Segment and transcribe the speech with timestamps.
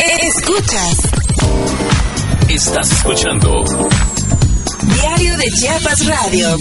[0.00, 0.96] Escuchas.
[2.48, 3.64] Estás escuchando
[4.82, 6.56] Diario de Chiapas Radio.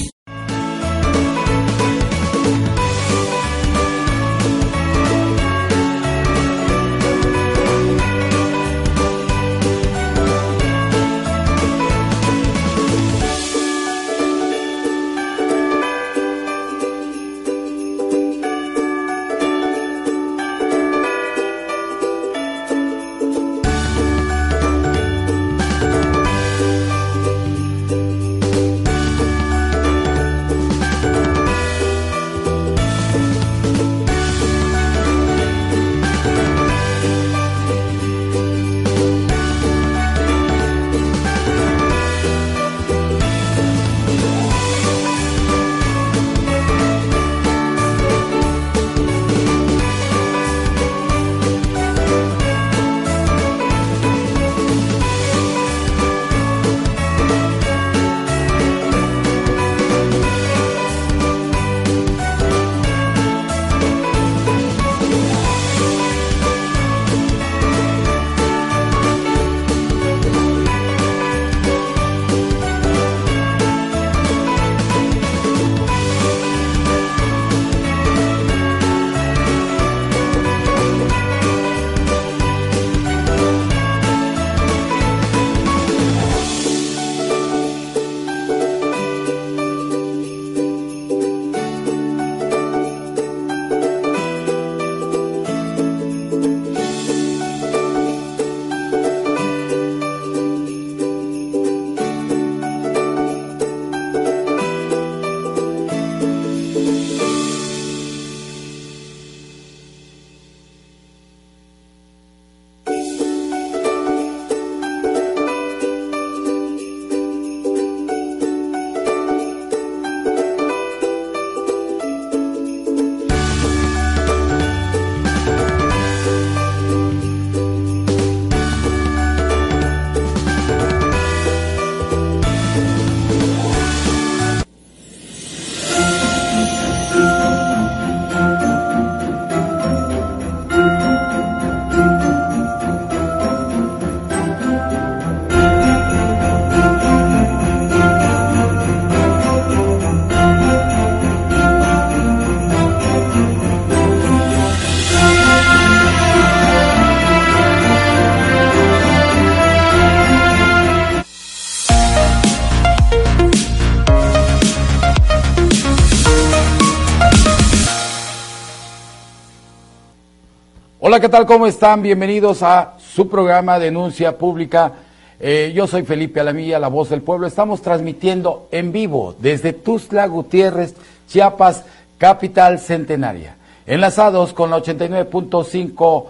[171.09, 171.47] Hola, ¿qué tal?
[171.47, 172.03] ¿Cómo están?
[172.03, 174.93] Bienvenidos a su programa Denuncia Pública.
[175.39, 177.47] Eh, yo soy Felipe Alamilla, la voz del pueblo.
[177.47, 180.93] Estamos transmitiendo en vivo desde Tuzla Gutiérrez,
[181.27, 181.83] Chiapas,
[182.19, 183.55] capital centenaria.
[183.87, 186.25] Enlazados con la 89.5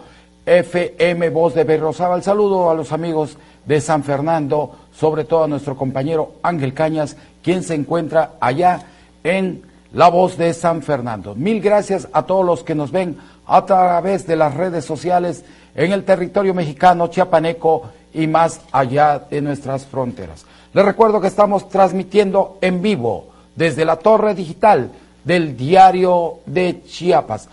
[0.45, 2.22] FM Voz de Berrosaba.
[2.22, 7.63] saludo a los amigos de San Fernando, sobre todo a nuestro compañero Ángel Cañas, quien
[7.63, 8.84] se encuentra allá
[9.25, 9.62] en
[9.94, 11.35] la voz de San Fernando.
[11.35, 15.44] Mil gracias a todos los que nos ven a través de las redes sociales
[15.75, 20.45] en el territorio mexicano, chiapaneco y más allá de nuestras fronteras.
[20.73, 24.91] Les recuerdo que estamos transmitiendo en vivo desde la torre digital
[25.23, 27.50] del diario de Chiapas.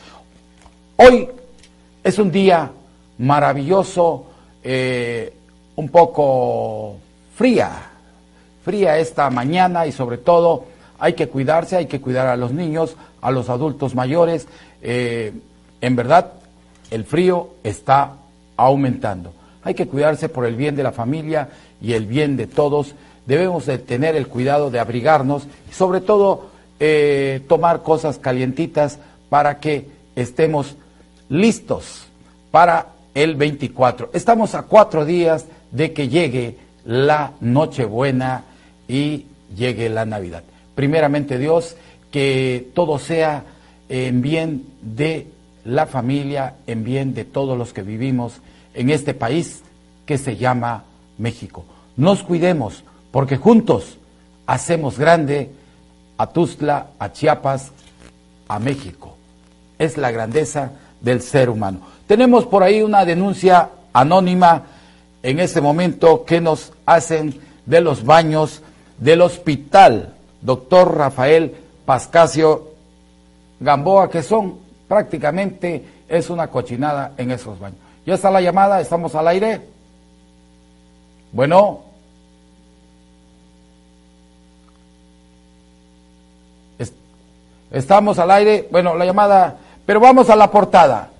[0.97, 1.28] Hoy
[2.04, 2.70] es un día
[3.18, 4.26] maravilloso,
[4.62, 5.34] eh,
[5.76, 6.97] un poco
[7.34, 7.70] fría,
[8.64, 12.97] fría esta mañana y sobre todo hay que cuidarse, hay que cuidar a los niños,
[13.21, 14.47] a los adultos mayores.
[14.83, 15.33] Eh,
[15.81, 16.33] en verdad,
[16.91, 18.12] el frío está
[18.57, 19.33] aumentando.
[19.62, 21.49] Hay que cuidarse por el bien de la familia
[21.81, 22.95] y el bien de todos.
[23.27, 29.59] Debemos de tener el cuidado de abrigarnos y sobre todo eh, tomar cosas calientitas para
[29.59, 30.77] que estemos
[31.28, 32.07] listos
[32.51, 34.11] para el 24.
[34.13, 38.45] Estamos a cuatro días de que llegue la Nochebuena
[38.87, 40.45] y llegue la Navidad.
[40.77, 41.75] Primeramente Dios,
[42.13, 43.45] que todo sea
[43.89, 45.27] en bien de
[45.65, 48.34] la familia, en bien de todos los que vivimos
[48.75, 49.63] en este país
[50.05, 50.84] que se llama
[51.19, 51.65] México.
[51.97, 53.99] Nos cuidemos, porque juntos
[54.47, 55.51] hacemos grande
[56.19, 57.73] a Tuzla, a Chiapas,
[58.47, 59.17] a México.
[59.78, 61.81] Es la grandeza del ser humano.
[62.07, 64.65] Tenemos por ahí una denuncia anónima
[65.23, 68.63] en este momento que nos hacen de los baños
[68.99, 70.16] del hospital
[70.47, 71.54] doctor Rafael
[71.84, 72.71] Pascasio
[73.59, 74.59] Gamboa, que son
[74.89, 77.81] prácticamente es una cochinada en esos baños.
[78.07, 78.81] ¿Ya está la llamada?
[78.81, 79.60] ¿Estamos al aire?
[81.33, 81.81] Bueno.
[87.72, 88.69] Estamos al aire.
[88.71, 89.59] Bueno, la llamada.
[89.84, 91.10] Pero vamos a la portada.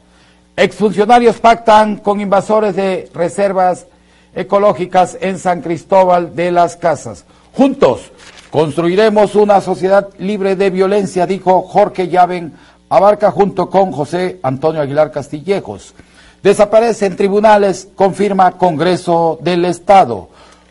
[0.57, 3.87] Exfuncionarios pactan con invasores de reservas
[4.35, 7.25] ecológicas en San Cristóbal de las Casas.
[7.53, 8.13] Juntos
[8.51, 12.55] construiremos una sociedad libre de violencia, dijo Jorge Llaven
[12.89, 15.95] Abarca junto con José Antonio Aguilar Castillejos.
[16.43, 20.29] Desaparece en tribunales, confirma Congreso del Estado.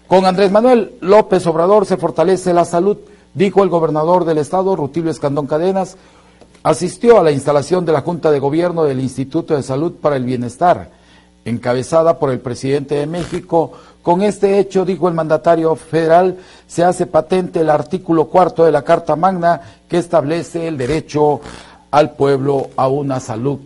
[0.07, 2.98] Con Andrés Manuel López Obrador se fortalece la salud,
[3.33, 5.98] dijo el gobernador del Estado, Rutilio Escandón Cadenas.
[6.63, 10.24] Asistió a la instalación de la Junta de Gobierno del Instituto de Salud para el
[10.24, 10.92] Bienestar,
[11.44, 13.74] encabezada por el presidente de México.
[14.06, 16.38] Con este hecho, dijo el mandatario federal,
[16.68, 19.60] se hace patente el artículo cuarto de la Carta Magna
[19.90, 21.42] que establece el derecho
[21.90, 23.57] al pueblo a una salud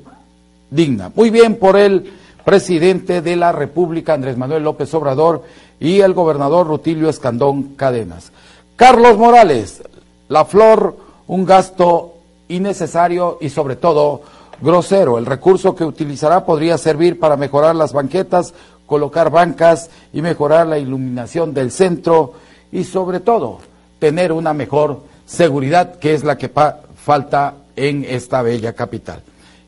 [0.71, 1.11] digna.
[1.13, 2.13] Muy bien por el
[2.45, 5.43] presidente de la República, Andrés Manuel López Obrador,
[5.77, 8.31] y el gobernador Rutilio Escandón Cadenas.
[8.77, 9.83] Carlos Morales,
[10.29, 10.95] la flor,
[11.27, 12.13] un gasto
[12.47, 14.21] innecesario y sobre todo
[14.61, 15.17] grosero.
[15.17, 18.53] El recurso que utilizará podría servir para mejorar las banquetas,
[18.89, 22.33] colocar bancas y mejorar la iluminación del centro
[22.71, 23.59] y sobre todo
[23.99, 29.21] tener una mejor seguridad que es la que falta en esta bella capital.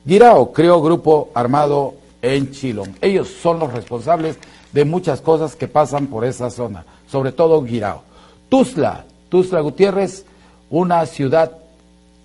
[0.03, 2.95] Guirao creó grupo armado en Chilón.
[2.99, 4.37] Ellos son los responsables
[4.73, 8.01] de muchas cosas que pasan por esa zona, sobre todo Guirao.
[8.49, 10.25] Tuzla, Tuzla Gutiérrez,
[10.71, 11.51] una ciudad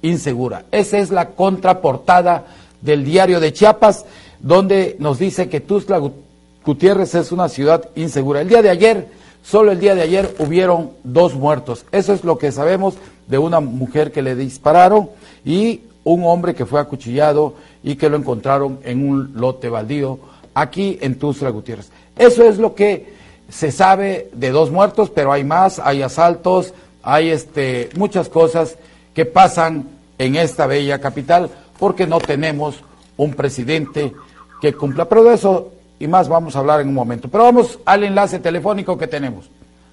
[0.00, 0.64] insegura.
[0.72, 2.46] Esa es la contraportada
[2.80, 4.06] del diario de Chiapas,
[4.40, 6.25] donde nos dice que Tuzla Gutiérrez
[6.72, 8.40] es una ciudad insegura.
[8.40, 9.08] El día de ayer,
[9.42, 11.84] solo el día de ayer, hubieron dos muertos.
[11.92, 12.94] Eso es lo que sabemos
[13.28, 15.10] de una mujer que le dispararon
[15.44, 20.18] y un hombre que fue acuchillado y que lo encontraron en un lote baldío
[20.54, 21.90] aquí en Tuzla Gutiérrez.
[22.16, 23.14] Eso es lo que
[23.48, 28.76] se sabe de dos muertos, pero hay más, hay asaltos, hay este, muchas cosas
[29.14, 32.76] que pasan en esta bella capital porque no tenemos
[33.16, 34.12] un presidente
[34.60, 35.08] que cumpla.
[35.08, 37.28] Pero de eso y más vamos a hablar en un momento.
[37.28, 39.50] Pero vamos al enlace telefónico que tenemos.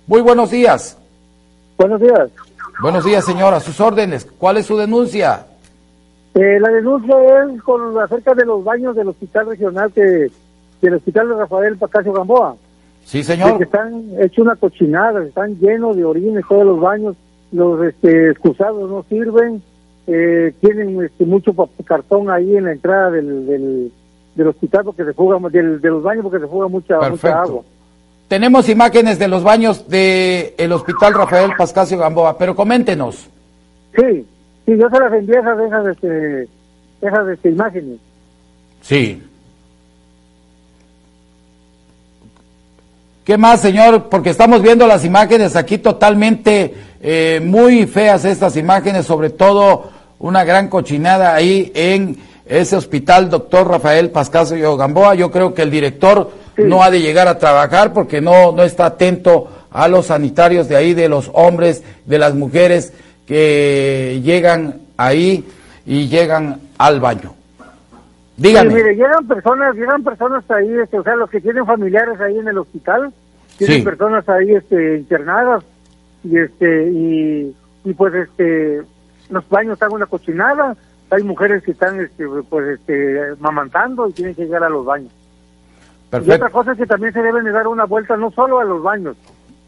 [0.08, 0.98] Muy buenos días.
[1.78, 2.30] Buenos días.
[2.82, 3.60] Buenos días, señora.
[3.60, 4.28] Sus órdenes.
[4.38, 5.46] ¿Cuál es su denuncia?
[6.34, 10.32] Eh, la denuncia es con acerca de los baños del hospital regional que
[10.82, 12.56] del hospital de Rafael Pacasio Gamboa.
[13.06, 13.58] Sí, señor.
[13.58, 17.16] Que están hecho una cochinada, están llenos de orines todos los baños,
[17.52, 19.62] los este, excusados no sirven,
[20.08, 21.54] eh, tienen este, mucho
[21.86, 23.92] cartón ahí en la entrada del, del,
[24.42, 27.64] hospital porque se fuga, del, de los baños porque se fuga mucha, mucha agua.
[28.28, 33.30] Tenemos imágenes de los baños del el Hospital Rafael Pascasio Gamboa, pero coméntenos.
[33.96, 34.26] Sí,
[34.66, 36.48] sí, yo se las envié esas, esas, este,
[37.02, 38.00] esas este, imágenes.
[38.82, 39.22] Sí.
[43.24, 44.10] ¿Qué más, señor?
[44.10, 50.44] Porque estamos viendo las imágenes aquí totalmente eh, muy feas estas imágenes, sobre todo una
[50.44, 55.16] gran cochinada ahí en ese hospital, doctor Rafael Pascasio Gamboa.
[55.16, 58.88] Yo creo que el director no ha de llegar a trabajar porque no, no está
[58.88, 62.94] atento a los sanitarios de ahí, de los hombres, de las mujeres
[63.25, 65.45] que llegan ahí
[65.86, 67.34] y llegan al baño.
[68.38, 68.74] Dígame.
[68.74, 72.48] mire, llegan personas, llegan personas ahí, este, o sea, los que tienen familiares ahí en
[72.48, 73.13] el hospital,
[73.57, 75.63] tienen personas ahí este, internadas
[76.24, 78.82] y este y, y pues este
[79.29, 80.75] los baños están una cochinada,
[81.13, 85.12] hay mujeres que están este, pues este mamantando y tienen que llegar a los baños.
[86.12, 88.63] Y otra cosa es que también se deben de dar una vuelta no solo a
[88.63, 89.15] los baños,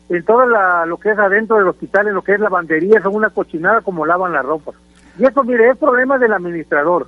[0.10, 3.32] en todo lo que es adentro del hospital, en lo que es lavandería, son una
[3.32, 4.74] cochinada como lavan la ropa.
[5.18, 7.08] Y eso, mire, es problema del administrador.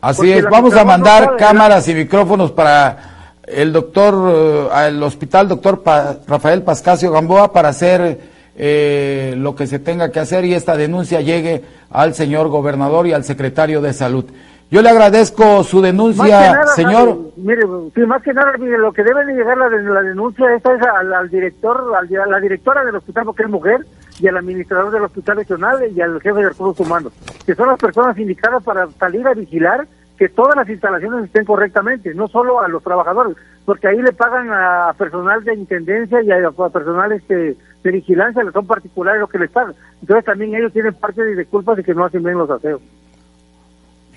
[0.00, 5.82] Así es, vamos a mandar cámaras y micrófonos para el doctor, eh, al hospital doctor
[6.26, 8.18] Rafael Pascasio Gamboa para hacer
[8.56, 13.12] eh, lo que se tenga que hacer y esta denuncia llegue al señor gobernador y
[13.12, 14.24] al secretario de salud.
[14.70, 17.18] Yo le agradezco su denuncia, señor.
[17.36, 20.72] mire, sí, más que nada, mire, lo que debe de llegar la, la denuncia esta
[20.72, 23.84] es al, director, a la directora del hospital, porque es mujer,
[24.20, 27.12] y al administrador del hospital regional y al jefe de recursos humanos,
[27.44, 29.88] que son las personas indicadas para salir a vigilar
[30.20, 34.50] que todas las instalaciones estén correctamente, no solo a los trabajadores, porque ahí le pagan
[34.52, 39.50] a personal de intendencia y a, personal este, de vigilancia, son particulares los que les
[39.50, 39.74] pagan.
[40.02, 42.82] Entonces también ellos tienen parte de culpa de que no hacen bien los aseos.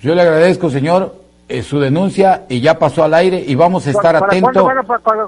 [0.02, 1.14] Yo le agradezco, señor,
[1.48, 4.52] eh, su denuncia y ya pasó al aire y vamos a estar atentos.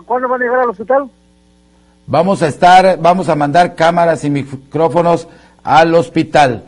[0.05, 1.09] ¿cuándo van, a, llegar al hospital?
[2.07, 5.27] Vamos a estar, vamos a mandar cámaras y micrófonos
[5.65, 6.65] al hospital.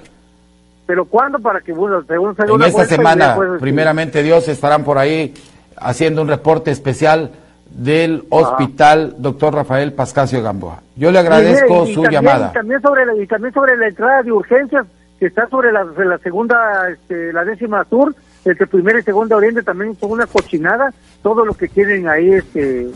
[0.88, 1.38] ¿Pero cuándo?
[1.38, 5.34] Para que, bueno, según En esta semana, primeramente Dios, estarán por ahí
[5.76, 7.30] haciendo un reporte especial
[7.70, 10.80] del hospital doctor Rafael Pascasio Gamboa.
[10.96, 12.52] Yo le agradezco su llamada.
[12.52, 14.86] También sobre la, y también sobre la entrada de urgencias
[15.20, 18.14] que está sobre la, la segunda, este, la décima sur,
[18.46, 22.86] entre primera y segunda oriente, también con una cochinada, todo lo que quieren ahí, este,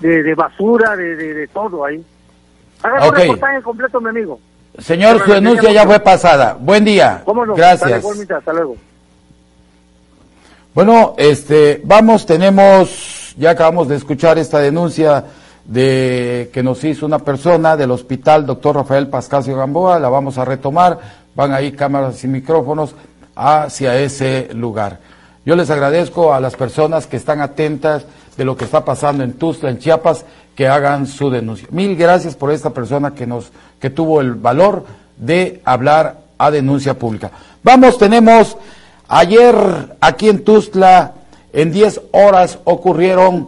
[0.00, 2.02] de, basura, de, de, todo ahí.
[2.82, 4.40] Haga un reportaje completo, mi amigo.
[4.78, 6.56] Señor, su denuncia ya fue pasada.
[6.58, 7.22] Buen día.
[7.56, 8.04] Gracias.
[8.04, 8.76] hasta luego.
[10.74, 15.24] Bueno, este, vamos, tenemos, ya acabamos de escuchar esta denuncia
[15.64, 20.44] de que nos hizo una persona del hospital doctor Rafael Pascasio Gamboa, la vamos a
[20.44, 20.98] retomar,
[21.34, 22.94] van ahí cámaras y micrófonos
[23.34, 25.00] hacia ese lugar.
[25.44, 28.06] Yo les agradezco a las personas que están atentas
[28.36, 30.24] de lo que está pasando en Tuzla, en Chiapas,
[30.58, 31.68] que hagan su denuncia.
[31.70, 34.86] Mil gracias por esta persona que nos, que tuvo el valor
[35.16, 37.30] de hablar a denuncia pública.
[37.62, 38.56] Vamos, tenemos
[39.06, 39.54] ayer
[40.00, 41.14] aquí en Tuzla,
[41.52, 43.46] en 10 horas ocurrieron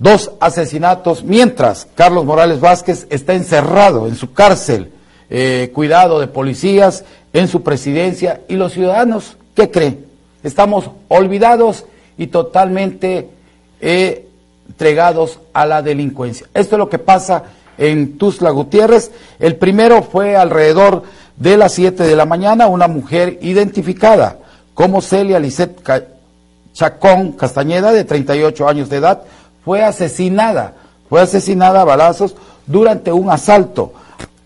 [0.00, 4.90] dos asesinatos, mientras Carlos Morales Vázquez está encerrado en su cárcel,
[5.30, 10.06] eh, cuidado de policías, en su presidencia, y los ciudadanos, ¿qué creen?
[10.42, 11.84] Estamos olvidados
[12.16, 13.30] y totalmente
[13.80, 14.27] eh,
[14.68, 16.46] entregados a la delincuencia.
[16.54, 17.44] Esto es lo que pasa
[17.78, 19.10] en Tuzla Gutiérrez.
[19.38, 21.04] El primero fue alrededor
[21.36, 24.38] de las 7 de la mañana, una mujer identificada
[24.74, 25.82] como Celia Lisset
[26.72, 29.22] Chacón Castañeda, de 38 años de edad,
[29.64, 30.74] fue asesinada,
[31.08, 33.92] fue asesinada a balazos durante un asalto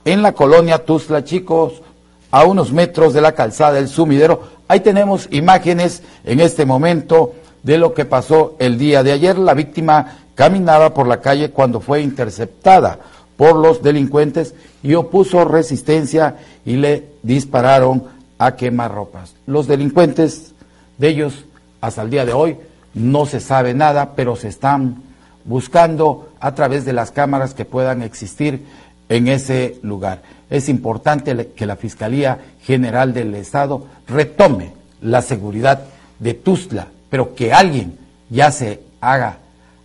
[0.06, 1.82] en la colonia Tuzla, chicos,
[2.30, 4.44] a unos metros de la calzada del sumidero.
[4.68, 9.38] Ahí tenemos imágenes en este momento de lo que pasó el día de ayer.
[9.38, 12.98] La víctima caminaba por la calle cuando fue interceptada
[13.36, 18.04] por los delincuentes y opuso resistencia y le dispararon
[18.38, 19.34] a quemarropas.
[19.46, 20.52] Los delincuentes
[20.98, 21.44] de ellos
[21.80, 22.56] hasta el día de hoy
[22.94, 25.02] no se sabe nada, pero se están
[25.44, 28.64] buscando a través de las cámaras que puedan existir
[29.08, 30.22] en ese lugar.
[30.50, 35.82] Es importante que la Fiscalía General del Estado retome la seguridad
[36.18, 37.98] de Tuzla, pero que alguien
[38.30, 39.36] ya se haga,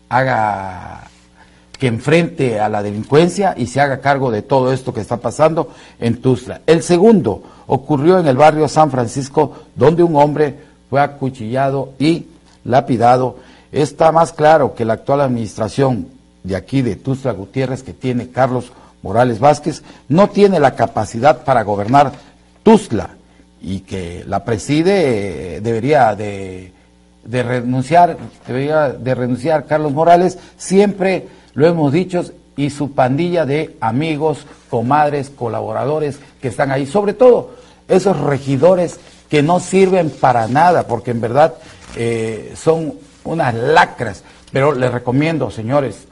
[0.07, 1.09] haga
[1.77, 5.73] que enfrente a la delincuencia y se haga cargo de todo esto que está pasando
[5.99, 6.61] en Tuzla.
[6.65, 10.55] El segundo ocurrió en el barrio San Francisco, donde un hombre
[10.89, 12.27] fue acuchillado y
[12.63, 13.35] lapidado.
[13.73, 16.07] Está más claro que la actual administración
[16.43, 21.63] de aquí de Tuzla Gutiérrez, que tiene Carlos Morales Vázquez, no tiene la capacidad para
[21.63, 22.13] gobernar
[22.63, 23.09] Tuzla
[23.61, 26.76] y que la preside eh, debería de
[27.27, 28.17] de renunciar,
[28.47, 32.23] de renunciar Carlos Morales, siempre lo hemos dicho,
[32.55, 37.51] y su pandilla de amigos, comadres, colaboradores que están ahí, sobre todo
[37.87, 41.53] esos regidores que no sirven para nada, porque en verdad
[41.95, 46.07] eh, son unas lacras, pero les recomiendo, señores,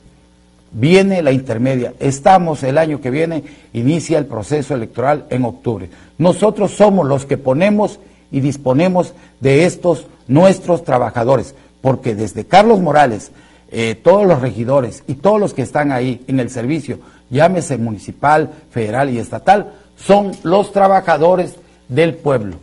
[0.71, 3.43] viene la intermedia, estamos el año que viene,
[3.73, 5.89] inicia el proceso electoral en octubre.
[6.17, 7.99] Nosotros somos los que ponemos
[8.35, 13.31] y disponemos de estos nuestros trabajadores, porque desde Carlos Morales,
[13.71, 16.99] eh, todos los regidores y todos los que están ahí en el servicio,
[17.29, 21.55] llámese municipal, federal y estatal, son los trabajadores
[21.87, 22.57] del pueblo.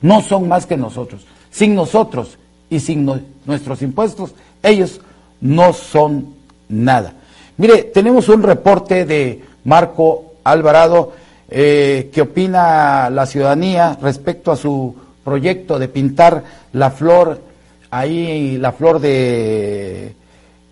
[0.00, 1.26] No son más que nosotros.
[1.50, 2.38] Sin nosotros
[2.70, 3.10] y sin
[3.46, 5.00] nuestros impuestos, ellos
[5.40, 6.36] no son
[6.68, 7.14] nada.
[7.56, 11.14] Mire, tenemos un reporte de Marco Alvarado
[11.50, 14.94] eh, que opina la ciudadanía respecto a su
[15.26, 17.42] proyecto de pintar la flor,
[17.90, 20.14] ahí la flor de,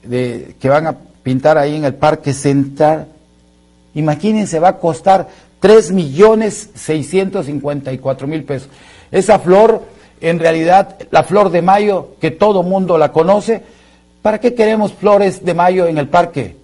[0.08, 3.08] que van a pintar ahí en el Parque Central,
[3.94, 8.68] imagínense, va a costar tres millones seiscientos cincuenta y cuatro mil pesos.
[9.11, 9.82] Esa flor,
[10.20, 13.62] en realidad, la flor de mayo, que todo mundo la conoce,
[14.23, 16.56] ¿para qué queremos flores de mayo en el parque?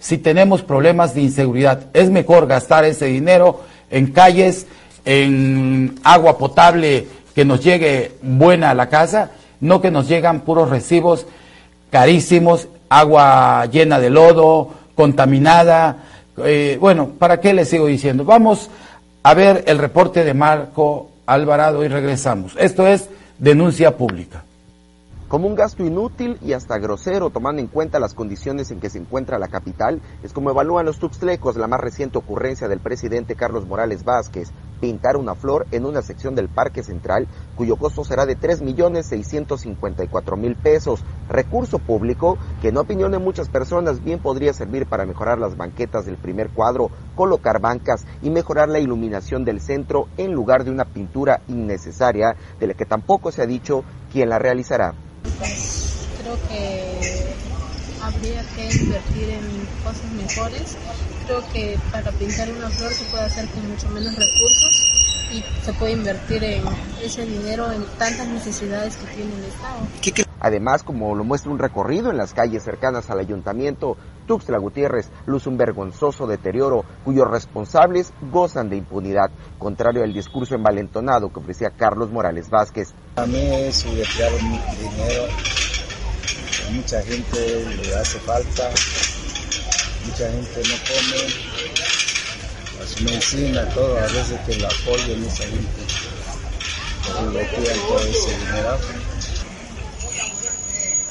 [0.00, 3.60] Si tenemos problemas de inseguridad, es mejor gastar ese dinero
[3.90, 4.66] en calles
[5.04, 9.30] en agua potable que nos llegue buena a la casa,
[9.60, 11.26] no que nos llegan puros recibos
[11.90, 15.98] carísimos, agua llena de lodo, contaminada.
[16.38, 18.24] Eh, bueno, ¿para qué les sigo diciendo?
[18.24, 18.70] Vamos
[19.22, 22.54] a ver el reporte de Marco Alvarado y regresamos.
[22.58, 24.44] Esto es denuncia pública
[25.32, 28.98] como un gasto inútil y hasta grosero tomando en cuenta las condiciones en que se
[28.98, 33.66] encuentra la capital, es como evalúan los tuxtlecos la más reciente ocurrencia del presidente Carlos
[33.66, 34.50] Morales Vázquez,
[34.82, 41.04] pintar una flor en una sección del Parque Central cuyo costo será de 3.654.000 pesos,
[41.28, 46.04] recurso público que en opinión de muchas personas bien podría servir para mejorar las banquetas
[46.04, 50.84] del primer cuadro, colocar bancas y mejorar la iluminación del centro en lugar de una
[50.84, 54.94] pintura innecesaria de la que tampoco se ha dicho quién la realizará.
[56.20, 56.98] Creo que
[58.02, 59.44] habría que invertir en
[59.84, 60.76] cosas mejores.
[61.26, 64.86] Creo que para pintar una flor se puede hacer con mucho menos recursos
[65.32, 66.62] y se puede invertir en
[67.02, 70.26] ese dinero en tantas necesidades que tiene el Estado.
[70.40, 75.48] Además, como lo muestra un recorrido en las calles cercanas al ayuntamiento, Tuxtla Gutiérrez luce
[75.48, 82.10] un vergonzoso deterioro cuyos responsables gozan de impunidad, contrario al discurso envalentonado que ofrecía Carlos
[82.10, 82.92] Morales Vázquez.
[83.16, 85.26] A mí eso de dinero,
[86.66, 88.68] a mucha gente le hace falta,
[90.06, 91.20] mucha gente no come,
[92.78, 95.82] las medicinas, todo, a veces que lo apoyen esa gente,
[97.02, 98.78] que todo ese dinero.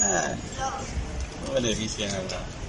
[0.04, 0.34] Ah,
[1.48, 2.62] no benefician a la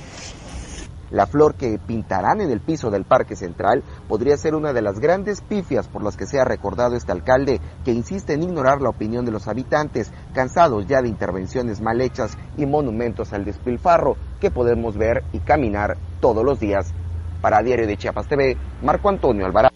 [1.12, 4.98] la flor que pintarán en el piso del Parque Central podría ser una de las
[4.98, 8.88] grandes pifias por las que se ha recordado este alcalde, que insiste en ignorar la
[8.88, 14.50] opinión de los habitantes, cansados ya de intervenciones mal hechas y monumentos al despilfarro que
[14.50, 16.92] podemos ver y caminar todos los días.
[17.40, 19.75] Para Diario de Chiapas TV, Marco Antonio Alvarado.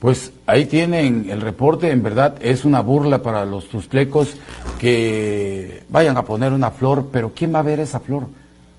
[0.00, 4.36] Pues ahí tienen el reporte, en verdad es una burla para los tustlecos
[4.78, 8.26] que vayan a poner una flor, pero ¿quién va a ver esa flor?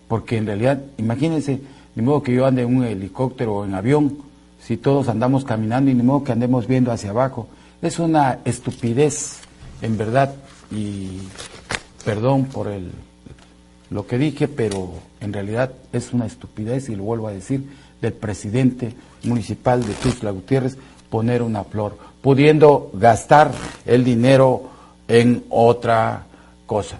[0.07, 1.61] Porque en realidad, imagínense,
[1.95, 4.17] ni modo que yo ande en un helicóptero o en avión,
[4.61, 7.47] si todos andamos caminando y ni modo que andemos viendo hacia abajo.
[7.81, 9.39] Es una estupidez,
[9.81, 10.33] en verdad,
[10.71, 11.19] y
[12.03, 12.91] perdón por el,
[13.89, 14.89] lo que dije, pero
[15.21, 17.63] en realidad es una estupidez, y lo vuelvo a decir,
[18.01, 20.77] del presidente municipal de Tuzla Gutiérrez,
[21.09, 23.51] poner una flor, pudiendo gastar
[23.85, 24.63] el dinero
[25.07, 26.23] en otra
[26.65, 26.99] cosa.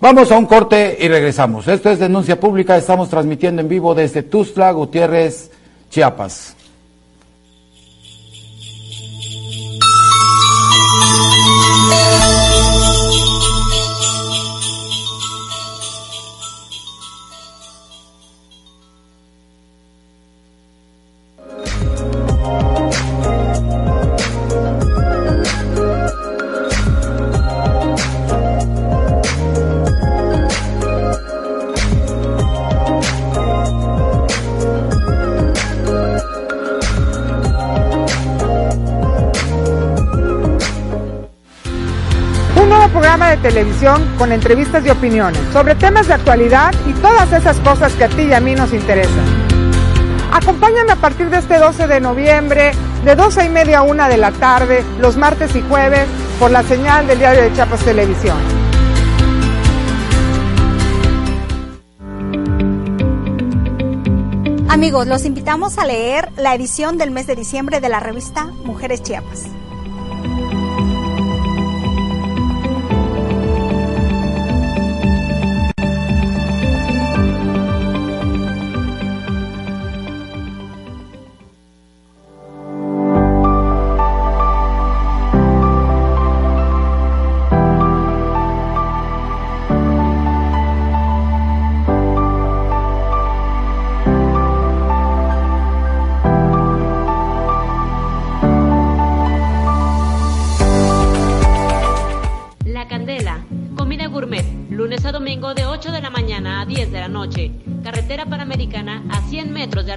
[0.00, 1.68] Vamos a un corte y regresamos.
[1.68, 5.50] Esto es Denuncia Pública, estamos transmitiendo en vivo desde Tuzla, Gutiérrez,
[5.90, 6.53] Chiapas.
[43.42, 48.08] Televisión con entrevistas y opiniones sobre temas de actualidad y todas esas cosas que a
[48.08, 49.24] ti y a mí nos interesan.
[50.32, 52.72] Acompáñame a partir de este 12 de noviembre,
[53.04, 56.06] de 12 y media a 1 de la tarde, los martes y jueves,
[56.38, 58.36] por la señal del diario de Chiapas Televisión.
[64.68, 69.02] Amigos, los invitamos a leer la edición del mes de diciembre de la revista Mujeres
[69.02, 69.44] Chiapas.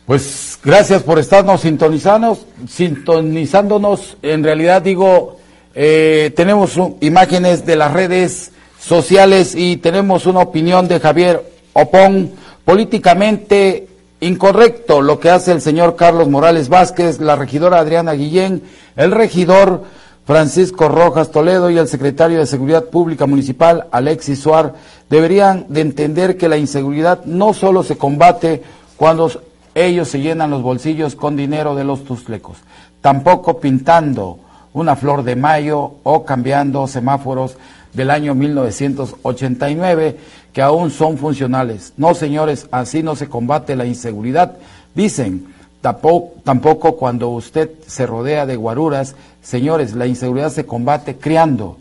[0.06, 2.38] Pues gracias por estarnos sintonizando,
[2.68, 4.18] sintonizándonos.
[4.22, 5.39] En realidad digo,
[5.76, 12.32] eh, tenemos imágenes de las redes sociales y tenemos una opinión de Javier Opón,
[12.66, 13.88] políticamente
[14.20, 18.64] incorrecto lo que hace el señor Carlos Morales Vázquez, la regidora Adriana Guillén,
[18.96, 19.84] el regidor
[20.26, 24.76] Francisco Rojas Toledo y el secretario de Seguridad Pública Municipal Alexis Suar.
[25.10, 28.64] Deberían de entender que la inseguridad no solo se combate
[28.96, 29.30] cuando
[29.76, 32.58] ellos se llenan los bolsillos con dinero de los tuslecos,
[33.02, 34.40] tampoco pintando
[34.74, 37.58] una flor de mayo o cambiando semáforos
[37.94, 40.18] del año 1989
[40.52, 41.94] que aún son funcionales.
[41.98, 44.58] No, señores, así no se combate la inseguridad.
[44.96, 51.78] Dicen, tampoco, cuando usted se rodea de guaruras, señores, la inseguridad se combate creando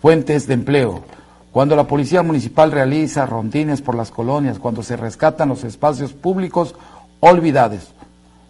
[0.00, 1.02] fuentes de empleo.
[1.52, 6.74] Cuando la policía municipal realiza rondines por las colonias, cuando se rescatan los espacios públicos
[7.20, 7.92] olvidados,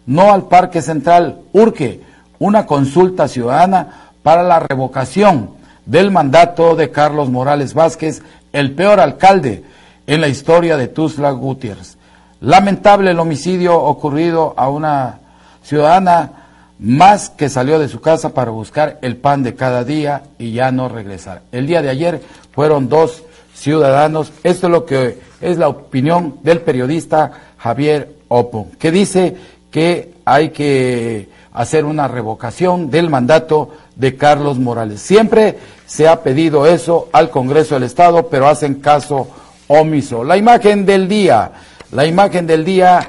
[0.05, 1.41] no al Parque Central.
[1.53, 2.01] Urque,
[2.43, 5.51] una consulta ciudadana para la revocación
[5.85, 9.63] del mandato de Carlos Morales Vázquez, el peor alcalde
[10.07, 11.97] en la historia de Tuzla Gutiérrez.
[12.41, 15.19] Lamentable el homicidio ocurrido a una
[15.63, 16.31] ciudadana
[16.79, 20.69] más que salió de su casa para buscar el pan de cada día y ya
[20.71, 21.43] no regresar.
[21.53, 23.23] El día de ayer fueron dos
[23.55, 24.33] ciudadanos.
[24.43, 29.37] Esto es lo que es la opinión del periodista Javier Opo, que dice
[29.71, 35.01] que hay que hacer una revocación del mandato de Carlos Morales.
[35.01, 39.27] Siempre se ha pedido eso al Congreso del Estado, pero hacen caso
[39.67, 40.23] omiso.
[40.23, 41.51] La imagen del día,
[41.91, 43.07] la imagen del día,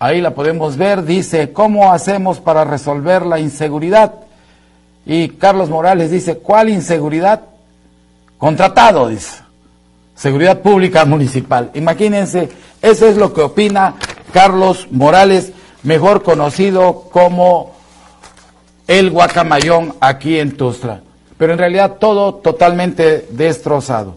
[0.00, 4.14] ahí la podemos ver, dice, ¿cómo hacemos para resolver la inseguridad?
[5.04, 7.42] Y Carlos Morales dice, ¿cuál inseguridad?
[8.36, 9.42] Contratado, dice.
[10.16, 11.70] Seguridad Pública Municipal.
[11.74, 12.48] Imagínense,
[12.82, 13.94] eso es lo que opina
[14.32, 15.52] Carlos Morales,
[15.84, 17.75] mejor conocido como
[18.86, 21.02] el guacamayón aquí en Tustra.
[21.38, 24.16] Pero en realidad todo totalmente destrozado.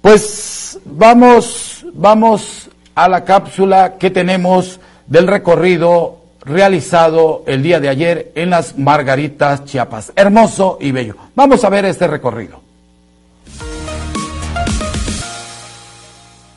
[0.00, 8.32] Pues vamos, vamos a la cápsula que tenemos del recorrido realizado el día de ayer
[8.34, 10.12] en las Margaritas Chiapas.
[10.14, 11.16] Hermoso y bello.
[11.34, 12.60] Vamos a ver este recorrido.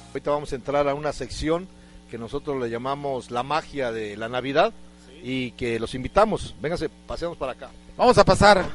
[0.10, 1.68] Ahorita vamos a entrar a una sección
[2.10, 4.74] que nosotros le llamamos la magia de la Navidad
[5.28, 6.56] y que los invitamos.
[6.62, 7.70] Vénganse, paseamos para acá.
[7.98, 8.66] Vamos a pasar,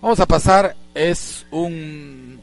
[0.00, 2.40] vamos a pasar, es un,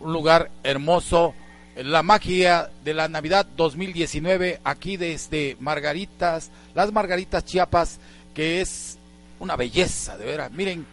[0.00, 1.34] un lugar hermoso,
[1.76, 8.00] la magia de la Navidad 2019, aquí desde Margaritas, las Margaritas Chiapas,
[8.32, 8.96] que es
[9.38, 10.50] una belleza, de veras.
[10.50, 10.86] Miren,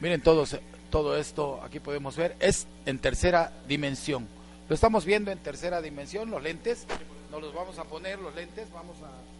[0.00, 0.58] miren todos,
[0.90, 4.26] todo esto, aquí podemos ver, es en tercera dimensión.
[4.68, 6.88] Lo estamos viendo en tercera dimensión, los lentes,
[7.30, 9.35] nos los vamos a poner, los lentes, vamos a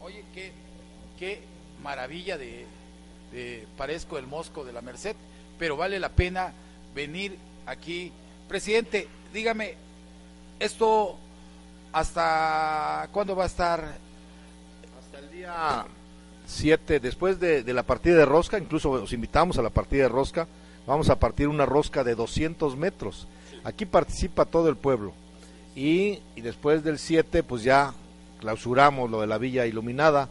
[0.00, 0.52] Oye, qué,
[1.18, 1.42] qué
[1.82, 2.66] maravilla de,
[3.76, 5.16] parezco el mosco de la Merced,
[5.58, 6.52] pero vale la pena
[6.94, 8.12] venir aquí.
[8.48, 9.74] Presidente, dígame,
[10.58, 11.16] ¿esto
[11.92, 13.98] hasta cuándo va a estar?
[14.98, 15.86] Hasta el día
[16.46, 20.48] 7, después de, la partida de rosca, incluso os invitamos a la partida de rosca,
[20.86, 23.26] vamos a partir una rosca de 200 metros.
[23.64, 25.12] Aquí participa todo el pueblo.
[25.76, 27.92] Y, y después del 7, pues ya
[28.40, 30.28] clausuramos lo de la villa iluminada.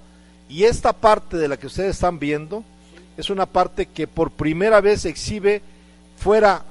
[0.50, 2.64] Y esta parte de la que ustedes están viendo
[3.18, 5.62] es una parte que por primera vez exhibe
[6.18, 6.64] fuera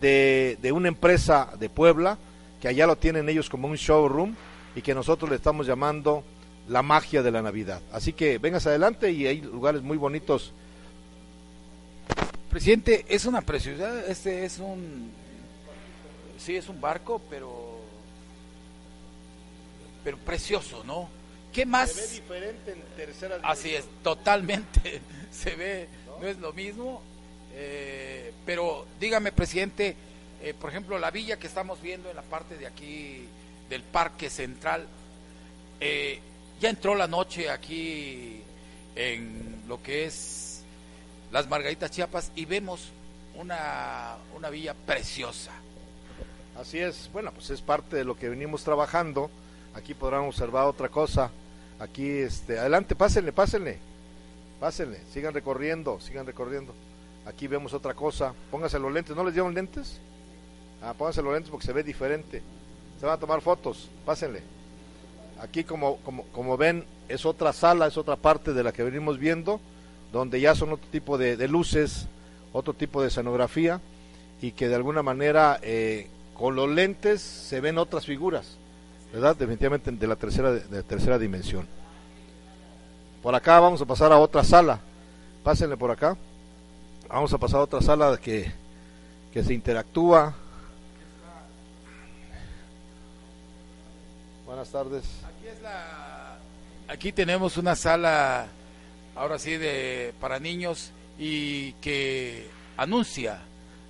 [0.00, 2.16] de, una empresa de Puebla,
[2.60, 4.34] que allá lo tienen ellos como un showroom
[4.74, 6.22] y que nosotros le estamos llamando
[6.68, 7.80] la magia de la Navidad.
[7.92, 10.52] Así que vengas adelante y hay lugares muy bonitos.
[12.48, 15.10] Presidente, es una preciosidad, este es un,
[16.38, 17.79] sí es un barco, pero
[20.04, 21.08] pero precioso, ¿no?
[21.52, 21.92] ¿Qué más?
[21.92, 23.44] Se ve diferente en tercera dimensión.
[23.44, 25.00] Así es, totalmente.
[25.30, 27.02] Se ve, no, es lo mismo.
[27.54, 29.96] Eh, pero dígame, presidente,
[30.42, 33.26] eh, por ejemplo, la villa que estamos viendo en la parte de aquí
[33.68, 34.86] del Parque Central,
[35.80, 36.20] eh,
[36.60, 38.42] ya entró la noche aquí
[38.94, 40.62] en lo que es
[41.32, 42.90] las Margaritas Chiapas y vemos
[43.36, 45.52] una, una villa preciosa.
[46.60, 49.30] Así es, bueno, pues es parte de lo que venimos trabajando
[49.74, 51.30] Aquí podrán observar otra cosa.
[51.78, 53.78] Aquí, este, adelante, pásenle, pásenle,
[54.58, 56.74] pásenle, sigan recorriendo, sigan recorriendo.
[57.26, 58.34] Aquí vemos otra cosa.
[58.50, 60.00] Pónganse los lentes, ¿no les dieron lentes?
[60.82, 62.42] Ah, pónganse los lentes porque se ve diferente.
[62.98, 64.42] Se van a tomar fotos, pásenle.
[65.40, 69.18] Aquí, como, como, como ven, es otra sala, es otra parte de la que venimos
[69.18, 69.60] viendo,
[70.12, 72.08] donde ya son otro tipo de, luces,
[72.52, 73.80] otro tipo de escenografía,
[74.42, 78.59] y que de alguna manera eh, con los lentes se ven otras figuras
[79.12, 79.36] ¿verdad?
[79.36, 81.66] Definitivamente de la tercera, de tercera dimensión.
[83.22, 84.80] Por acá vamos a pasar a otra sala.
[85.42, 86.16] Pásenle por acá.
[87.08, 88.52] Vamos a pasar a otra sala que,
[89.32, 90.34] que se interactúa.
[94.46, 95.04] Buenas tardes.
[95.24, 96.38] Aquí, la,
[96.88, 98.46] aquí tenemos una sala,
[99.14, 103.40] ahora sí, de, para niños y que anuncia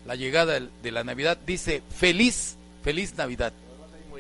[0.07, 1.39] la llegada de la Navidad.
[1.47, 3.53] Dice, feliz, feliz Navidad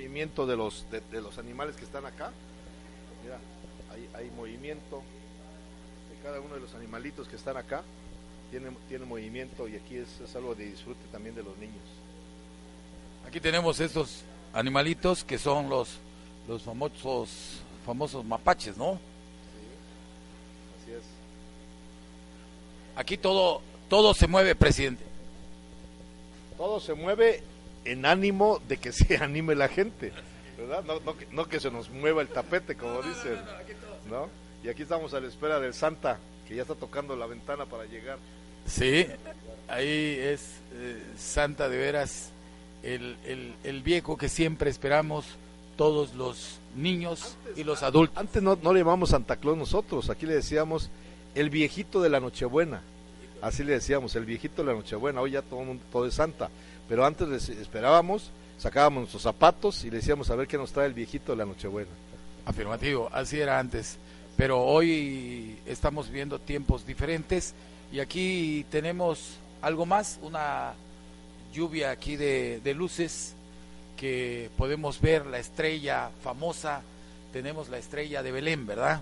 [0.00, 2.32] movimiento de los, de, los animales que están acá.
[3.22, 3.38] Mira,
[3.92, 5.02] hay, hay, movimiento
[6.08, 7.82] de cada uno de los animalitos que están acá.
[8.50, 11.84] Tiene, tiene movimiento y aquí es, es algo de disfrute también de los niños.
[13.26, 14.22] Aquí tenemos estos
[14.54, 15.98] animalitos que son los,
[16.48, 18.94] los famosos, famosos mapaches, ¿no?
[18.94, 21.04] Sí, así es.
[22.96, 23.60] Aquí todo,
[23.90, 25.04] todo se mueve, presidente.
[26.56, 27.42] Todo se mueve
[27.84, 30.12] en ánimo de que se anime la gente,
[30.58, 30.84] ¿verdad?
[30.84, 33.38] No, no, no, que se nos mueva el tapete, como dicen,
[34.10, 34.28] ¿no?
[34.62, 37.86] Y aquí estamos a la espera del Santa, que ya está tocando la ventana para
[37.86, 38.18] llegar.
[38.66, 39.06] Sí,
[39.68, 42.30] ahí es eh, Santa de veras,
[42.82, 45.24] el, el, el, viejo que siempre esperamos
[45.76, 48.16] todos los niños y los adultos.
[48.18, 50.90] Antes no, no le llamamos Santa Claus nosotros, aquí le decíamos
[51.34, 52.82] el viejito de la Nochebuena.
[53.40, 56.50] Así le decíamos, el viejito de la Nochebuena, hoy ya todo, mundo, todo es Santa.
[56.90, 60.88] Pero antes les esperábamos, sacábamos nuestros zapatos y le decíamos a ver qué nos trae
[60.88, 61.88] el viejito de la Nochebuena.
[62.44, 63.96] Afirmativo, así era antes.
[64.37, 67.55] Pero hoy estamos viendo tiempos diferentes
[67.92, 70.74] y aquí tenemos algo más, una
[71.55, 73.37] lluvia aquí de, de luces
[73.96, 76.83] que podemos ver la estrella famosa,
[77.33, 79.00] tenemos la estrella de Belén, ¿verdad?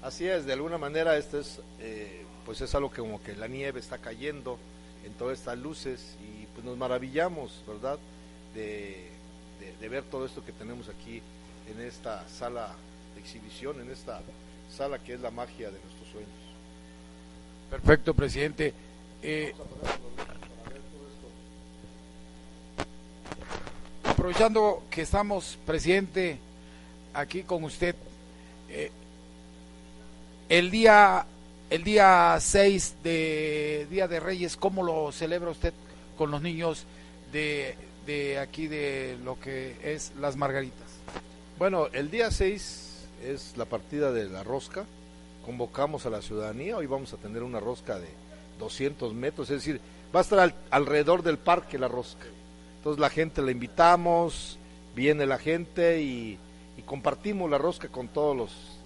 [0.00, 3.46] Así es, de alguna manera esto es, eh, pues es algo que como que la
[3.46, 4.58] nieve está cayendo
[5.04, 7.98] en todas estas luces y pues nos maravillamos, ¿verdad?
[8.54, 9.08] De,
[9.80, 11.22] de, ver todo esto que tenemos aquí
[11.70, 12.74] en esta sala
[13.14, 14.20] de exhibición, en esta
[14.74, 16.30] sala que es la magia de nuestros sueños.
[17.70, 18.72] Perfecto, presidente.
[19.22, 19.54] Eh,
[24.04, 26.38] aprovechando que estamos, presidente,
[27.14, 27.94] aquí con usted,
[28.68, 28.90] eh,
[30.48, 31.26] el día
[31.70, 35.74] el día 6 de Día de Reyes, ¿cómo lo celebra usted
[36.16, 36.86] con los niños
[37.32, 37.76] de,
[38.06, 40.86] de aquí de lo que es Las Margaritas?
[41.58, 44.86] Bueno, el día 6 es la partida de la rosca.
[45.44, 46.76] Convocamos a la ciudadanía.
[46.76, 48.08] Hoy vamos a tener una rosca de
[48.58, 49.80] 200 metros, es decir,
[50.14, 52.26] va a estar al, alrededor del parque la rosca.
[52.78, 54.58] Entonces la gente la invitamos,
[54.94, 56.38] viene la gente y,
[56.76, 58.77] y compartimos la rosca con todos los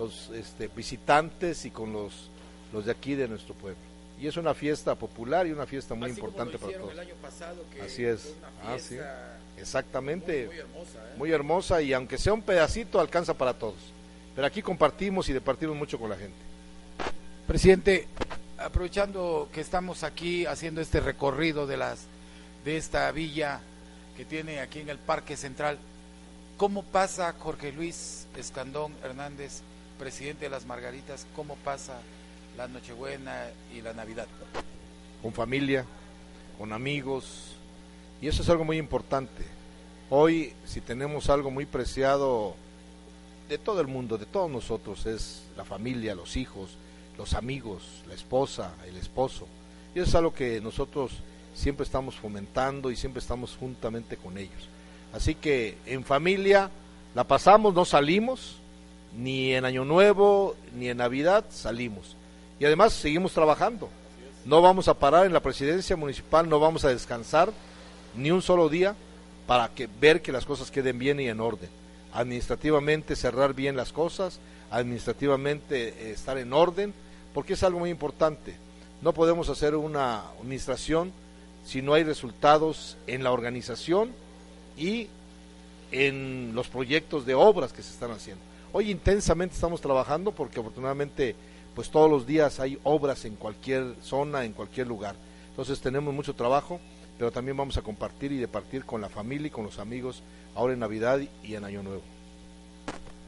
[0.00, 2.30] los este, visitantes y con los,
[2.72, 3.78] los de aquí de nuestro pueblo.
[4.20, 6.92] Y es una fiesta popular y una fiesta muy Así importante como lo para todos.
[6.92, 8.20] El año pasado, que Así es.
[8.22, 8.88] fue una Ah, sí.
[8.88, 10.46] fiesta Exactamente.
[10.46, 11.14] Muy, muy hermosa, ¿eh?
[11.18, 13.76] Muy hermosa y aunque sea un pedacito alcanza para todos.
[14.34, 16.36] Pero aquí compartimos y departimos mucho con la gente.
[17.46, 18.06] Presidente,
[18.58, 22.06] aprovechando que estamos aquí haciendo este recorrido de las
[22.64, 23.60] de esta villa
[24.16, 25.78] que tiene aquí en el Parque Central,
[26.56, 29.62] ¿cómo pasa Jorge Luis Escandón Hernández,
[30.00, 32.00] presidente de las Margaritas, cómo pasa
[32.56, 34.26] la Nochebuena y la Navidad?
[35.20, 35.84] Con familia,
[36.58, 37.52] con amigos.
[38.22, 39.44] Y eso es algo muy importante.
[40.08, 42.54] Hoy, si tenemos algo muy preciado
[43.50, 46.78] de todo el mundo, de todos nosotros, es la familia, los hijos,
[47.18, 49.46] los amigos, la esposa, el esposo.
[49.94, 51.12] Y eso es algo que nosotros
[51.54, 54.66] siempre estamos fomentando y siempre estamos juntamente con ellos.
[55.12, 56.70] Así que en familia
[57.14, 58.59] la pasamos, no salimos,
[59.16, 62.16] ni en Año Nuevo, ni en Navidad salimos.
[62.58, 63.88] Y además seguimos trabajando.
[64.44, 67.52] No vamos a parar en la presidencia municipal, no vamos a descansar
[68.16, 68.94] ni un solo día
[69.46, 71.68] para que ver que las cosas queden bien y en orden.
[72.12, 76.94] Administrativamente cerrar bien las cosas, administrativamente eh, estar en orden,
[77.34, 78.56] porque es algo muy importante.
[79.02, 81.12] No podemos hacer una administración
[81.64, 84.12] si no hay resultados en la organización
[84.76, 85.08] y
[85.92, 88.49] en los proyectos de obras que se están haciendo.
[88.72, 91.34] Hoy intensamente estamos trabajando porque afortunadamente
[91.74, 95.16] pues todos los días hay obras en cualquier zona, en cualquier lugar.
[95.48, 96.80] Entonces tenemos mucho trabajo,
[97.18, 100.22] pero también vamos a compartir y departir con la familia y con los amigos
[100.54, 102.02] ahora en Navidad y en Año Nuevo.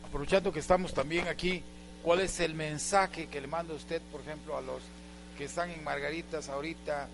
[0.06, 1.62] Aprovechando que estamos también aquí,
[2.04, 4.80] ¿cuál es el mensaje que le manda usted, por ejemplo, a los
[5.36, 7.08] que están en Margaritas ahorita,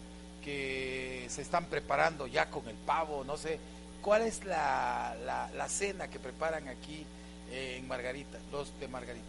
[0.44, 3.58] que se están preparando ya con el pavo, no sé,
[4.02, 7.06] ¿cuál es la, la, cena que preparan aquí
[7.52, 9.28] en Margaritas, los de Margaritas?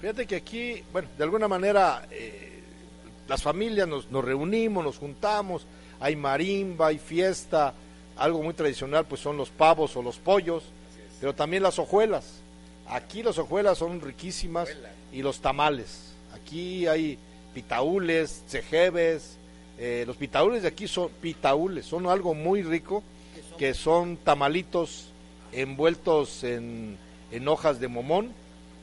[0.00, 2.62] Fíjate que aquí, bueno, de alguna manera eh,
[3.28, 5.66] las familias nos, nos, reunimos, nos juntamos,
[6.00, 7.74] hay marimba, hay fiesta,
[8.16, 10.64] algo muy tradicional pues son los pavos o los pollos,
[11.20, 12.40] pero también las hojuelas.
[12.86, 14.68] Aquí las hojuelas son riquísimas
[15.12, 16.12] y los tamales.
[16.34, 17.18] Aquí hay
[17.54, 19.38] pitaúles, cejebes,
[19.78, 23.02] eh, los pitaúles de aquí son pitaúles, son algo muy rico,
[23.58, 25.10] que son tamalitos
[25.52, 26.98] envueltos en,
[27.34, 28.32] en hojas de momón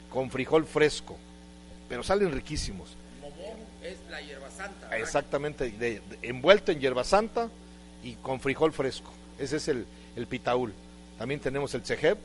[0.09, 1.15] con frijol fresco,
[1.87, 2.97] pero salen riquísimos.
[3.21, 4.87] Momón es la hierba santa.
[4.87, 4.99] ¿verdad?
[4.99, 7.49] Exactamente, de, de, envuelto en hierba santa
[8.03, 9.09] y con frijol fresco.
[9.39, 9.85] Ese es el,
[10.17, 10.73] el pitaúl.
[11.17, 12.17] También tenemos el cejeb,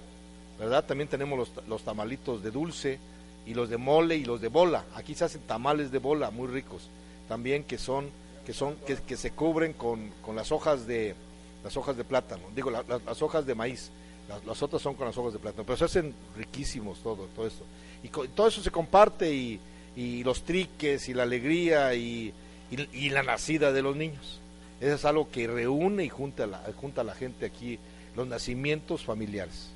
[0.59, 0.85] ¿verdad?
[0.85, 2.99] También tenemos los, los, tamalitos de dulce
[3.47, 4.85] y los de mole y los de bola.
[4.97, 6.89] Aquí se hacen tamales de bola muy ricos,
[7.29, 8.11] también que son
[8.45, 11.15] que son que, que se cubren con, con, las hojas de
[11.63, 13.93] las hojas de plátano, digo la, la, las hojas de maíz.
[14.29, 17.65] Las, otras son con las hojas de plátano, pero se hacen riquísimos todo, todo esto.
[18.03, 19.61] Y todo eso se comparte y,
[19.95, 22.35] y, los triques y la alegría y,
[22.71, 24.41] y, y, la nacida de los niños.
[24.81, 27.79] Eso es algo que reúne y junta a la, junta a la gente aquí
[28.17, 29.69] los nacimientos familiares.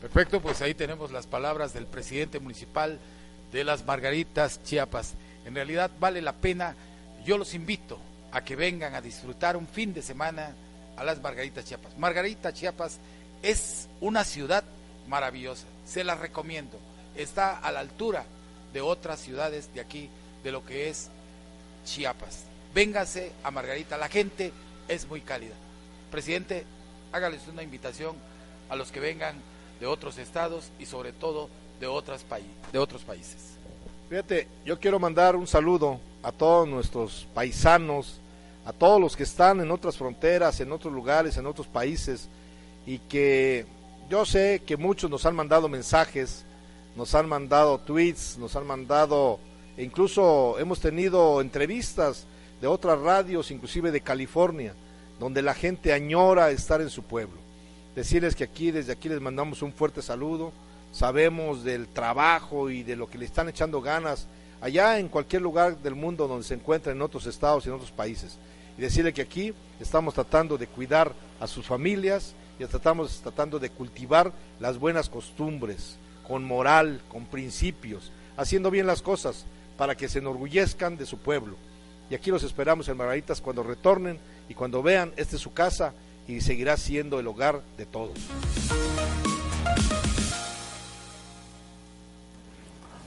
[0.00, 2.98] Perfecto, pues ahí tenemos las palabras del presidente municipal
[3.52, 5.14] de las Margaritas Chiapas.
[5.46, 6.74] En realidad vale la pena,
[7.24, 7.98] yo los invito
[8.32, 10.54] a que vengan a disfrutar un fin de semana
[10.96, 11.96] a las Margaritas Chiapas.
[11.96, 12.98] Margarita Chiapas
[13.44, 14.64] es una ciudad
[15.06, 16.78] maravillosa, se la recomiendo.
[17.14, 18.24] Está a la altura
[18.72, 20.08] de otras ciudades de aquí,
[20.42, 21.10] de lo que es
[21.84, 22.44] Chiapas.
[22.74, 24.50] Véngase a Margarita, la gente
[24.88, 25.54] es muy cálida.
[26.10, 26.64] Presidente,
[27.12, 28.16] hágales una invitación
[28.70, 29.36] a los que vengan
[29.78, 32.24] de otros estados y sobre todo de, otras
[32.72, 33.58] de otros países.
[34.08, 38.20] Fíjate, yo quiero mandar un saludo a todos nuestros paisanos,
[38.64, 42.28] a todos los que están en otras fronteras, en otros lugares, en otros países,
[42.86, 43.66] y que
[44.08, 46.44] yo sé que muchos nos han mandado mensajes,
[46.96, 49.40] nos han mandado tweets, nos han mandado,
[49.76, 52.26] e incluso hemos tenido entrevistas
[52.60, 54.74] de otras radios, inclusive de California,
[55.18, 57.38] donde la gente añora estar en su pueblo.
[57.94, 60.52] Decirles que aquí, desde aquí les mandamos un fuerte saludo,
[60.92, 64.28] sabemos del trabajo y de lo que le están echando ganas
[64.60, 67.92] allá en cualquier lugar del mundo donde se encuentran en otros estados y en otros
[67.92, 68.38] países.
[68.78, 73.70] Y decirle que aquí estamos tratando de cuidar a sus familias y estamos tratando de
[73.70, 80.20] cultivar las buenas costumbres, con moral, con principios, haciendo bien las cosas para que se
[80.20, 81.56] enorgullezcan de su pueblo.
[82.10, 85.94] Y aquí los esperamos en Margaritas cuando retornen y cuando vean, esta es su casa
[86.28, 88.18] y seguirá siendo el hogar de todos.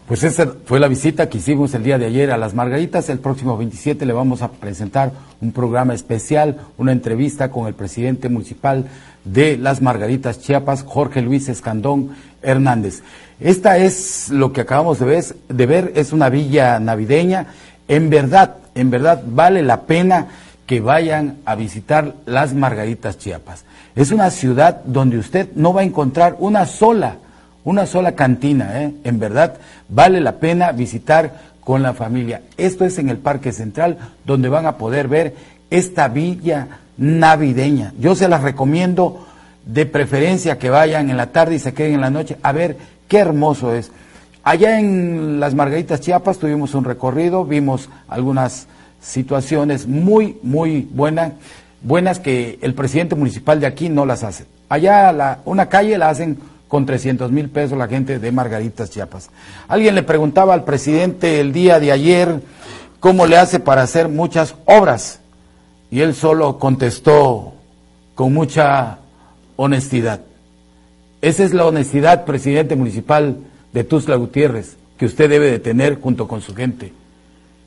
[0.08, 3.10] Pues esa fue la visita que hicimos el día de ayer a las Margaritas.
[3.10, 8.30] El próximo 27 le vamos a presentar un programa especial, una entrevista con el presidente
[8.30, 8.86] municipal
[9.26, 13.02] de las Margaritas Chiapas, Jorge Luis Escandón Hernández.
[13.42, 17.48] Esta es lo que acabamos de ver, de ver, es una villa navideña.
[17.90, 20.28] En verdad, en verdad vale la pena
[20.66, 23.66] que vayan a visitar las Margaritas Chiapas.
[23.94, 27.18] Es una ciudad donde usted no va a encontrar una sola
[27.68, 28.94] una sola cantina, ¿eh?
[29.04, 29.56] en verdad
[29.90, 32.44] vale la pena visitar con la familia.
[32.56, 35.36] Esto es en el Parque Central, donde van a poder ver
[35.70, 37.92] esta villa navideña.
[38.00, 39.28] Yo se las recomiendo
[39.66, 42.78] de preferencia que vayan en la tarde y se queden en la noche a ver
[43.10, 43.92] qué hermoso es.
[44.44, 48.68] Allá en las Margaritas Chiapas tuvimos un recorrido, vimos algunas
[49.02, 51.34] situaciones muy, muy buenas,
[51.82, 54.46] buenas que el presidente municipal de aquí no las hace.
[54.70, 59.30] Allá una calle la hacen con 300 mil pesos la gente de Margaritas Chiapas.
[59.68, 62.42] Alguien le preguntaba al presidente el día de ayer
[63.00, 65.22] cómo le hace para hacer muchas obras
[65.90, 67.54] y él solo contestó
[68.16, 69.00] con mucha
[69.56, 70.22] honestidad.
[71.22, 73.38] Esa es la honestidad, presidente municipal
[73.74, 76.94] de Tuzla Gutiérrez, que usted debe de tener junto con su gente.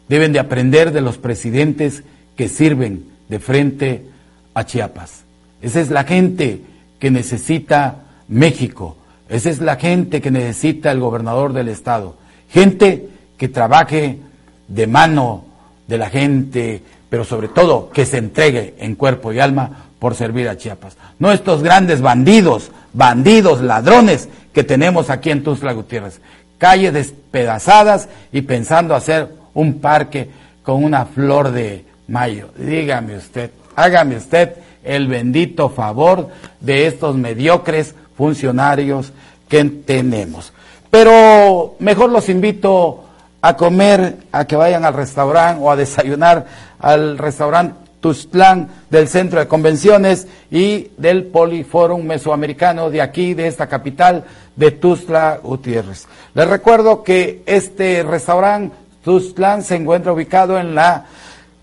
[0.08, 2.02] Deben de aprender de los presidentes
[2.36, 4.06] que sirven de frente
[4.54, 5.24] a Chiapas.
[5.62, 6.62] Esa es la gente
[6.98, 8.96] que necesita México.
[9.28, 12.16] Esa es la gente que necesita el gobernador del estado.
[12.48, 14.18] Gente que trabaje
[14.66, 15.44] de mano
[15.86, 20.48] de la gente, pero sobre todo que se entregue en cuerpo y alma por servir
[20.48, 20.96] a Chiapas.
[21.18, 26.20] No estos grandes bandidos, bandidos, ladrones que tenemos aquí en Tuzla Gutiérrez.
[26.58, 30.30] Calles despedazadas y pensando hacer un parque
[30.62, 32.50] con una flor de mayo.
[32.56, 36.28] Dígame usted, hágame usted el bendito favor
[36.60, 39.12] de estos mediocres funcionarios
[39.48, 40.52] que tenemos.
[40.90, 43.04] Pero mejor los invito
[43.42, 46.46] a comer, a que vayan al restaurante o a desayunar
[46.78, 53.68] al restaurante Tuztlán del Centro de Convenciones y del Poliforum Mesoamericano de aquí, de esta
[53.68, 54.24] capital,
[54.56, 56.06] de Tuzla Gutiérrez.
[56.34, 61.06] Les recuerdo que este restaurante Tuztlán se encuentra ubicado en la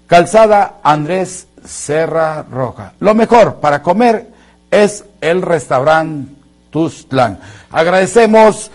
[0.06, 2.94] calzada Andrés Serra Roja.
[3.00, 4.28] Lo mejor para comer
[4.72, 6.32] es el restaurante
[6.70, 7.40] Tuztlán.
[7.72, 8.72] Agradecemos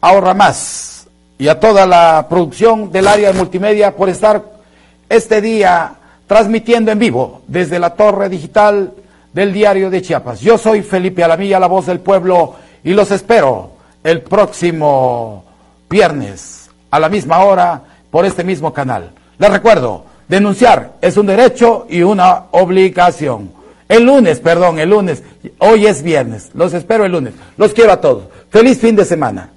[0.00, 1.06] a Ahorra Más
[1.38, 4.42] y a toda la producción del área de multimedia por estar
[5.08, 5.94] este día
[6.26, 8.92] transmitiendo en vivo desde la torre digital
[9.32, 10.40] del diario de Chiapas.
[10.40, 15.44] Yo soy Felipe Alamilla, la voz del pueblo, y los espero el próximo
[15.88, 19.10] viernes a la misma hora por este mismo canal.
[19.38, 23.50] Les recuerdo, denunciar es un derecho y una obligación.
[23.88, 25.24] El lunes, perdón, el lunes.
[25.58, 26.50] Hoy es viernes.
[26.54, 27.34] Los espero el lunes.
[27.56, 28.24] Los quiero a todos.
[28.48, 29.50] Feliz fin de semana.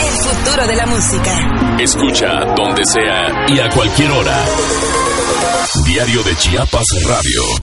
[0.00, 1.57] El futuro de la música.
[1.78, 4.44] Escucha donde sea y a cualquier hora.
[5.86, 7.58] Diario de Chiapas Radio.